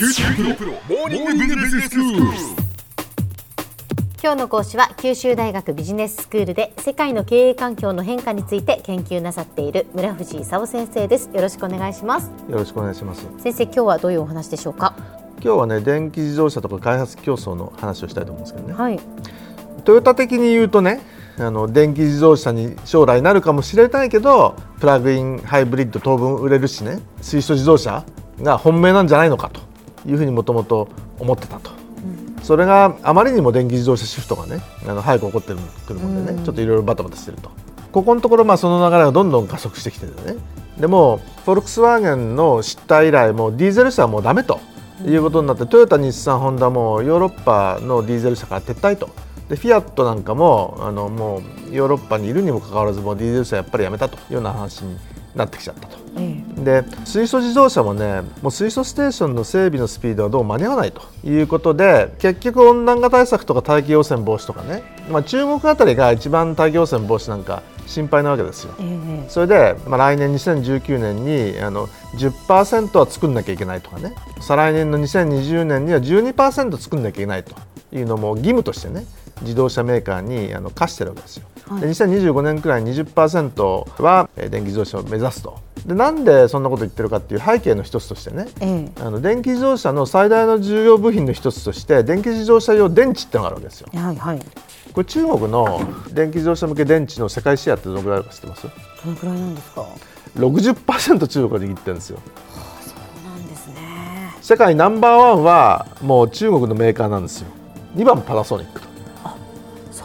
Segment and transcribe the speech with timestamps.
[0.00, 2.22] 九州大学モーニングビジネススクール。
[4.22, 13.26] 今日の講師は九州大学ビジネススクールで世界の経営環境の変化について研究なさっている村藤勲先生ですよろしくお願いしますよろしくお願いします。
[13.40, 14.94] 先生今日はどういうお話でしょうか？
[15.42, 18.72] 今日はね、電気自動車とか開発競争の話をしたいと思うんですけどね。
[18.72, 18.98] はい
[19.84, 21.02] トヨタ的に言うとね、
[21.38, 28.06] あの電気自動車に将来なるかもしれないけど、プラグインハイブリッド当分売れるしね、水素自動車
[28.40, 29.68] が本命なんじゃないのかと
[30.06, 30.88] いうふうにもともと
[31.18, 31.70] 思ってたと。
[32.42, 35.54] それがあまりにも電気自動車シフトがね、あの早く起こって
[35.86, 37.50] くるもんでね、ちょっといろいろバタバタしてると。
[37.92, 40.40] ここのところまあその流れがどんどん加速してきてるね。
[40.78, 44.60] でもフォルクスワーゲンの失態以来もうディーゼル車はもうダメと
[45.04, 49.10] いうことになって、トヨタ、日産、ホンダもヨーロッパのディーゼル車から撤退と。
[49.50, 54.96] でフィアットなんかもあのもうヨーロッパにいるにもかかわらずもうディーゼル車やっぱりやめたというような話に
[55.34, 55.98] なってきちゃったと。
[56.18, 68.74] えで水素自動車もねもう水素ステーションの整備のスピードはどうも間に合わないということで結局温暖化対策とか大気汚染防止とかね、まあ、中国あたりが一番大気汚染防止なんか心配なわけですよ。
[68.80, 68.84] え
[69.26, 74.14] えそれで、まあ、来年2019年にあの10%は作んなきゃいけないとかね。
[74.40, 77.54] 再来年の2020年には12%作んなきゃいけないと。
[77.92, 79.04] いうのも義務としてね
[79.42, 81.46] 自動車メーカーにあの課してるわけですよ。
[81.66, 81.80] はい。
[81.80, 85.58] で2025年くらい20%はえー電気自動車を目指すと。
[85.86, 88.46] でなんでそんなこと言ってるかっていう背景の一つとしてね。
[88.60, 89.02] ええ。
[89.02, 93.88] あの電気自動車の最大の重要部品の一つとして電気自動車用電池ってのがあるわけですよ。
[93.94, 94.40] はいはい
[94.92, 95.80] これ中国の
[96.12, 98.66] 電気自動車向け電池の世界シェアってどのくらいあるか知ってます？
[99.04, 99.86] どのくらいなんですか
[100.36, 102.18] ?60% 中国が握ってるんですよ。
[102.80, 103.74] そうなんですね。
[104.40, 107.48] 世界ナンバーワンはもう中国のメーカーなんですよ。
[107.94, 108.88] 2番パナソニックと。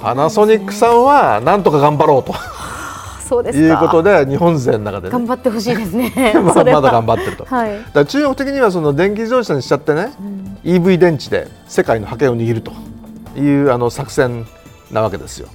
[0.00, 2.34] パナソニックさんはなんとか頑張ろうと。
[3.28, 3.64] そうですか。
[3.64, 5.12] いうことで日本勢の中でね。
[5.12, 6.32] 頑張ってほしいですね。
[6.42, 7.76] ままだ頑張ってると、はい。
[7.76, 10.12] だから中国的にはその電気自動車にしちゃってね、
[10.64, 12.72] EV 電池で世界の覇権を握ると
[13.38, 14.46] いうあの作戦
[14.90, 15.48] なわけですよ。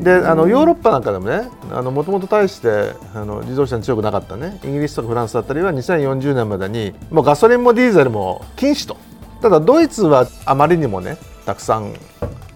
[0.00, 8.96] であのヨーロッパなんかでもねもともと大してあの自動車に強くなかったねイギリスとかフランスだったりは2040年までにもうガソリンもディーゼルも禁止と。
[9.40, 11.94] ただドイツはあまりにもねたくさん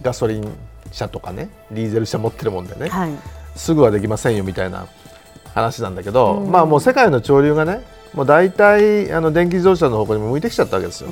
[0.03, 0.49] ガソリン
[0.93, 3.11] 車とかねディーゼル車持ってるもんでね、はい。
[3.55, 4.87] すぐはできませんよみたいな
[5.55, 7.85] 話なんだけど、まあもう世界の潮流がね
[8.15, 11.11] もう大体あの電気自動車の方向にも向いてきちゃったわけですよ。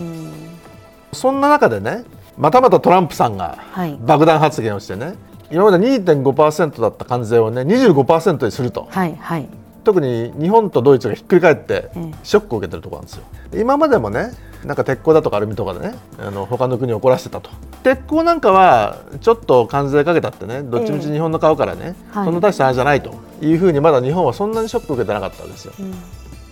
[1.12, 2.04] そんな中でね
[2.38, 3.98] またまたトランプさんがはい。
[4.00, 5.14] 爆弾発言をしてね、
[5.50, 8.86] 今まで2.5%だった関税をね25%にすると。
[8.90, 9.48] はいはい。
[9.84, 12.14] 特に日本とドイツがひっくり返ってええ。
[12.22, 13.24] ショックを受けてるところなんですよ。
[13.60, 14.32] 今までもね
[14.64, 17.50] なんか鉄鋼だとかアルミとかでねあの他の国を怒らせてたと。
[17.82, 22.24] 鉄鋼なんかはちょっと関税かけたってねどっちみち日本の買うからね、はい。
[22.24, 23.14] そんな大した話じゃないと。
[23.40, 25.72] いうふうにまだ日本はそんなにショックを受けてなかったわけですよ。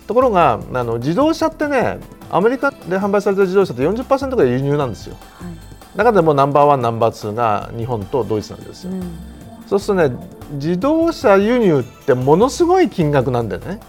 [0.07, 1.99] ところがあの自動車ってね
[2.31, 5.17] アメリカで販売された自動車って40%ぐらい輸入なんですよ。
[5.97, 8.93] 中でもナンバーワンナンバーツーが日本とドイツなんですよ。
[9.67, 13.79] そうするとね自動車輸入ってものすごい金額なんだよね。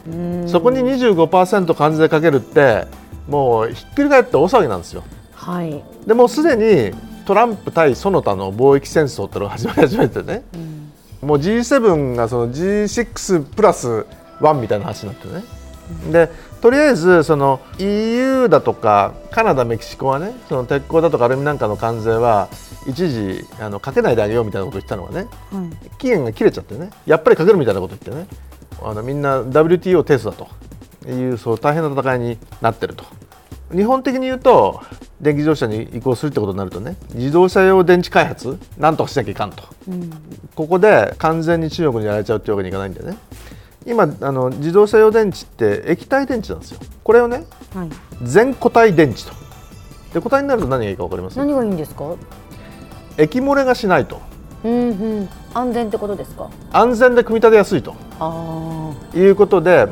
[0.49, 2.87] そこに25%関税かけるって
[3.29, 5.05] もうひっくり返って大騒ぎなんですよ。
[5.35, 6.97] はいでもうすでに
[7.27, 10.43] トランプ対その他の貿易戦争っていうのが始まり始めてね、
[11.21, 14.07] もう G7 がその G6 プラス
[14.41, 15.45] 1みたいな話になってね。
[16.11, 16.31] で
[16.61, 22.49] とりあえずその EU だとかカナダ、メキシコはねその鉄鋼だとかアルミなんかの関税は
[22.87, 28.29] 一時あのかけないであげようみたいなことを言ったのがねはい期限が切れちゃってねやっぱりかけるみたいなこと言ってね
[28.83, 30.69] あのみんな WTO 提訴だと。
[31.07, 33.05] いうそう大変な戦いになってると。
[33.73, 34.81] 日本的に言うと
[35.21, 39.63] 電気自動車に移行するってことになるとね自動車用電池開発なんとかしなきゃいかんと、
[40.55, 43.19] ここで完全に中国にやられちゃうっていうわけにいかないんでね
[43.89, 46.81] 今あの自動車用電池って液体電池なんですよ。
[47.03, 47.45] これをね
[47.75, 47.89] はい。
[48.23, 49.31] 全固体電池と。
[50.13, 51.39] で固体になると何がいいか分かります？
[51.39, 52.15] 何がいいんですか？
[53.17, 54.21] 液漏れがしないと。
[54.65, 55.29] うんうん。
[55.55, 56.51] 安全ってことですか？
[56.73, 57.95] 安全で組み立てやすいと。
[58.21, 59.87] あいうことで、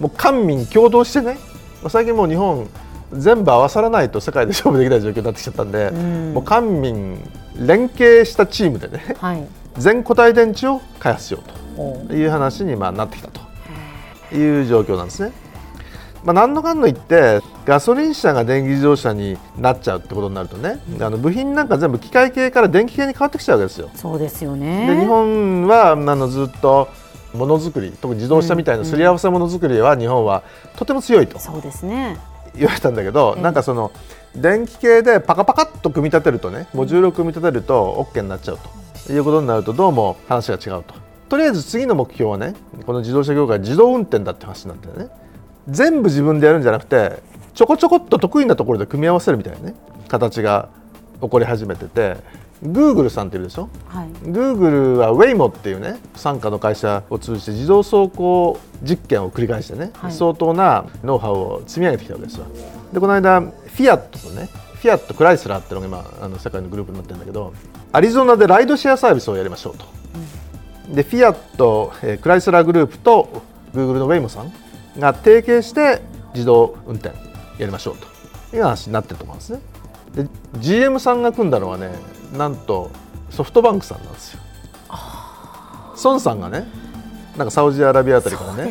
[0.00, 1.38] もう官民共同してね、
[1.82, 2.68] まあ最近もう日本
[3.12, 6.32] 全部合わさらないと世界で勝負できない状況になってきちゃったんで、ん。
[6.34, 7.18] もう官民
[7.56, 9.46] 連携したチームでねあはい。
[9.76, 11.40] 全固体電池を開発しよ
[11.76, 13.40] うおという話にまあなってきたと
[14.32, 15.32] いう状況なんですね。
[16.24, 23.90] まあ、何のかんの言ってガソリン車が電気自動車になっちゃうってことになるとね、あの部品なんか全部機械系から電気系に変わってきちゃうわけですよ。
[23.94, 24.86] そうですよね。
[24.86, 26.88] で日本はあのずっと
[27.34, 30.44] ものづくり特に自動車みたいなすり合わせものづくりは日本は
[30.76, 32.18] とても強いとそうですね。
[32.54, 33.42] 言われたんだけど、ええ。
[33.42, 33.90] なんかその
[34.36, 38.58] 電気系でパカパカっと組み立てるとねモジュールを組み立てると OK になっちゃう
[39.06, 40.94] ということになるとどうも話が違うと
[41.32, 45.08] とりあえず次の目標はねこの自動車業界自動運転だって話になってね
[45.66, 47.22] 全部自分でやるんじゃなくて
[47.54, 49.74] ちょこちょこっと得意なところで組み合わせるみたいなね
[50.08, 50.68] 形が
[51.22, 52.18] 起こり始めてて
[52.62, 60.12] グーグルさんっているでしょ、はい、グーグルは Waymo っていうね傘下の会社を通じて自動走行実験を繰り返してね、はい。
[60.12, 62.44] 相当なノウハウを積み上げてきたわけですよ
[62.92, 67.54] でこの間フィアットとねフィアットクライスラーっていうのが今あの世界のグループになってるんだけど
[67.90, 70.01] アリゾナでライドシェアサービスをやりましょうと、
[70.88, 73.42] でフィアット、えークライスラーグループと
[73.74, 74.52] グーグルの Waymo さん
[74.98, 76.02] が提携して
[76.34, 77.16] 自動運転
[77.58, 78.12] やりましょうと。
[78.54, 79.60] いう話になってると思うんですね。
[80.14, 80.26] で
[80.58, 81.90] GM さんが組んだのはね
[82.36, 82.90] なんと
[83.30, 84.40] ソフトバンクさんなんですよ。
[86.04, 86.66] 孫さんがね
[87.36, 88.64] なんかサウジアラビアあたりからね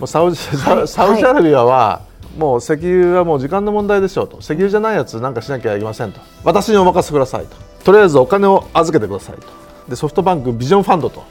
[0.00, 0.88] もうサウジサはい。
[0.88, 2.02] サウジアラビアは
[2.36, 4.38] もう石油はもう時間の問題でしょうと。
[4.40, 6.20] 石油じゃないやつなんかしなきゃいけませんと。
[6.42, 7.56] 私にお任せくださいと。
[7.84, 9.46] とりあえずお金を預けてくださいと。
[9.88, 11.22] でソフトバンクビジョンファンドと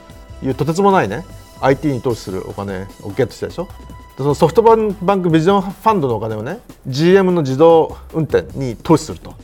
[0.42, 1.24] いうとてつもないね
[1.60, 3.64] IT に投資するお金をゲットしたでしょ？
[3.64, 3.70] で
[4.18, 9.34] そのソフトバンクビジョンファンドのお金をね GM の自動運転に投資すると、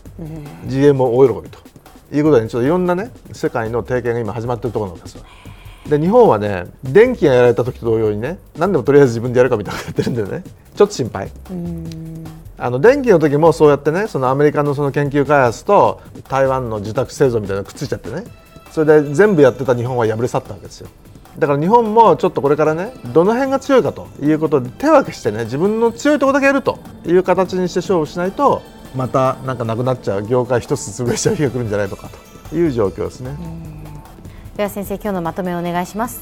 [0.67, 1.58] GM も大喜びと。
[2.12, 5.25] いうことで、ちょっといろんなね世界の提携が今始まっているところなんですよ。
[5.88, 10.44] で日本はね電気がやられた時と同様にね何でもとりあえず自分でやるかみたいなことやってるんだよね。
[10.75, 11.31] ちょっと心配。
[12.56, 18.25] あの電気の時もそうやってねそのアメリカのその研究開発と台湾の受託製造みたいなのがくっついちゃってね
[18.74, 20.88] それで全部やってた日本は破れ去ったわけですよ。
[21.38, 28.62] だから日本もちょっとこれからねどの辺が強いかということで手分けしてね自分の強いところだけやるという形にして勝負しないと
[28.96, 32.10] またなんかなくなっちゃう業界一つ潰れちゃう日が来るんじゃないのか
[32.50, 33.36] という状況ですね。
[34.56, 36.20] では先生今日のまとめをお願いします。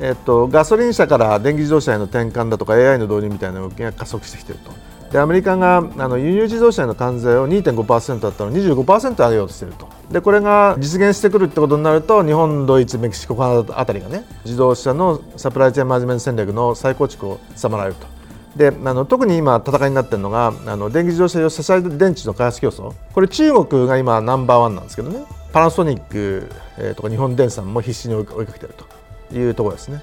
[0.00, 4.72] えっと、ガソリン車から電気自動車への転換だとか AI の導入みたいな動きが加速してきていると
[5.10, 18.06] でアメリカがあの輸入自動車への関税を2.5%だったのを25%上げようとしているとでこれが実現してくるってことになると日本、ドイツ、メキシコ、カナダあたりがね自動車のサプライチェーンマネジメント戦略の再構築を迫られると。
[18.56, 30.00] であの特に今、戦いになっているのがあの電気自動車用車載電池の開発競争これ中国が今ナンバーワンなんですけどねパナソニック、えーとか日本電産も必死に追いかけているというところですね。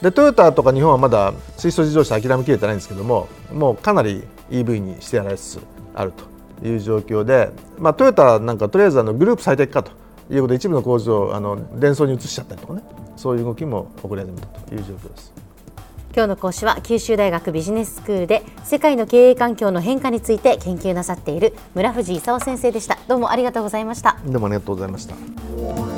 [0.00, 5.60] でトヨタとか日本はまだ水素自動車諦めきれてないんですけどももうかなり EV にしてやられつつ
[5.94, 6.12] ある
[6.60, 9.92] という状況で、まあ、トヨタなんかとりあえずあのグループ最適化と
[10.30, 12.82] いうことで一部の工場をあの電装に移しちゃったりとかね
[13.16, 15.48] そういう動きも起こり始めたという状況です。
[16.14, 25.97] 今日の講師は九州大学ビジネススクールで世界の経営環境の変化について研究なさっている村藤勲先生でしたどうもありがとうございましたどうもありがとうございました。